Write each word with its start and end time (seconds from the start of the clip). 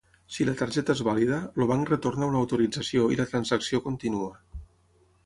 Si 0.35 0.45
la 0.45 0.53
targeta 0.59 0.93
és 0.97 1.01
vàlida, 1.07 1.35
el 1.63 1.67
banc 1.71 1.91
retorna 1.93 2.29
una 2.31 2.39
autorització 2.45 3.05
i 3.17 3.21
la 3.21 3.27
transacció 3.35 3.83
continua. 3.89 4.33